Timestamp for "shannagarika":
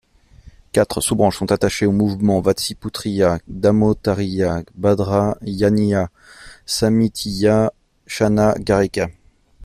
8.07-9.11